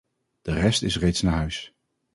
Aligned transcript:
De 0.41 0.53
rest 0.53 0.83
is 0.83 0.97
reeds 0.97 1.21
naar 1.21 1.33
huis. 1.33 1.73